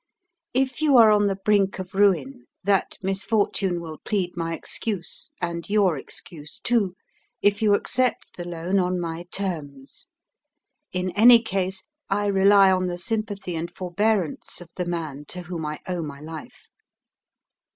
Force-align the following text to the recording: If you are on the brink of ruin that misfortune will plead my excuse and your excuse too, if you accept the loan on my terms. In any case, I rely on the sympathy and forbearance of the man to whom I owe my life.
If 0.55 0.81
you 0.81 0.97
are 0.97 1.11
on 1.11 1.27
the 1.27 1.35
brink 1.35 1.77
of 1.77 1.93
ruin 1.93 2.45
that 2.63 2.97
misfortune 3.03 3.79
will 3.79 3.99
plead 3.99 4.35
my 4.35 4.55
excuse 4.55 5.29
and 5.39 5.69
your 5.69 5.95
excuse 5.95 6.57
too, 6.59 6.95
if 7.43 7.61
you 7.61 7.75
accept 7.75 8.35
the 8.35 8.43
loan 8.47 8.79
on 8.79 8.99
my 8.99 9.25
terms. 9.31 10.07
In 10.91 11.11
any 11.11 11.39
case, 11.39 11.83
I 12.09 12.25
rely 12.25 12.71
on 12.71 12.87
the 12.87 12.97
sympathy 12.97 13.55
and 13.55 13.69
forbearance 13.69 14.59
of 14.59 14.71
the 14.75 14.85
man 14.85 15.25
to 15.25 15.43
whom 15.43 15.67
I 15.67 15.77
owe 15.87 16.01
my 16.01 16.19
life. 16.19 16.65